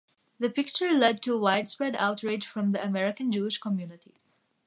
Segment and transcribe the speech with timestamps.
[0.39, 4.15] The picture led to widespread outrage from the American Jewish community.